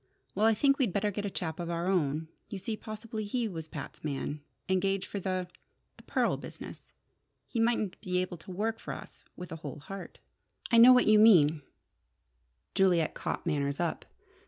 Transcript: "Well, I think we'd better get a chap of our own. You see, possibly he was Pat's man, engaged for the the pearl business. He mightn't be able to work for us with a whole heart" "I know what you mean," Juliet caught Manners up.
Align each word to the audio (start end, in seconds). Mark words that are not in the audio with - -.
"Well, 0.33 0.47
I 0.47 0.55
think 0.55 0.79
we'd 0.79 0.91
better 0.93 1.11
get 1.11 1.27
a 1.27 1.29
chap 1.29 1.59
of 1.59 1.69
our 1.69 1.85
own. 1.85 2.27
You 2.49 2.57
see, 2.57 2.75
possibly 2.75 3.23
he 3.23 3.47
was 3.47 3.67
Pat's 3.67 4.03
man, 4.03 4.41
engaged 4.67 5.05
for 5.05 5.19
the 5.19 5.47
the 5.95 6.01
pearl 6.01 6.37
business. 6.37 6.91
He 7.45 7.59
mightn't 7.59 8.01
be 8.01 8.17
able 8.17 8.37
to 8.37 8.49
work 8.49 8.79
for 8.79 8.95
us 8.95 9.23
with 9.35 9.51
a 9.51 9.57
whole 9.57 9.77
heart" 9.77 10.17
"I 10.71 10.79
know 10.79 10.91
what 10.91 11.05
you 11.05 11.19
mean," 11.19 11.61
Juliet 12.73 13.13
caught 13.13 13.45
Manners 13.45 13.79
up. 13.79 14.05